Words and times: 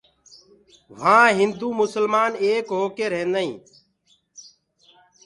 وهآن 0.91 1.29
هندو 1.39 1.67
مسلمآن 1.81 2.31
ايڪ 2.45 2.65
هوڪي 2.79 3.05
ريهدآئين 3.13 3.55